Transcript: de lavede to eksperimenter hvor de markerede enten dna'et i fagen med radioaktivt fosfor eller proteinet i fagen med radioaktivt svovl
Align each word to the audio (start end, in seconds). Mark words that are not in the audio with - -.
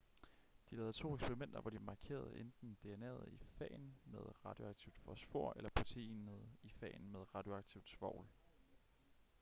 de 0.71 0.75
lavede 0.75 0.93
to 0.93 1.13
eksperimenter 1.15 1.61
hvor 1.61 1.69
de 1.69 1.79
markerede 1.79 2.39
enten 2.39 2.77
dna'et 2.83 3.33
i 3.33 3.37
fagen 3.57 3.95
med 4.05 4.45
radioaktivt 4.45 4.97
fosfor 4.97 5.53
eller 5.55 5.69
proteinet 5.69 6.49
i 6.63 6.69
fagen 6.69 7.11
med 7.11 7.35
radioaktivt 7.35 7.89
svovl 7.89 8.25